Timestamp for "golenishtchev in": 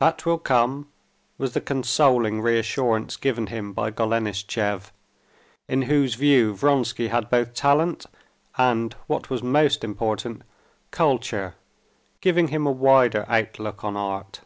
3.90-5.82